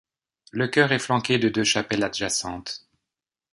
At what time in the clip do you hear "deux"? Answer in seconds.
1.47-1.63